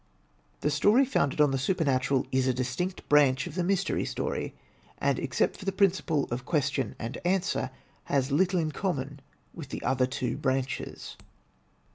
[0.61, 4.55] The story founded on the supernatural is a distinct branch of the Mystery Story,
[4.97, 7.69] and except for the principle of Ques tion and Answer,
[8.05, 9.19] has little in common
[9.53, 11.17] with the other two branches.